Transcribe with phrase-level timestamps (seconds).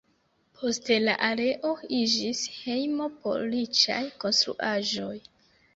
[0.61, 5.17] Poste la areo iĝis hejmo por riĉaj konstruaĵoj.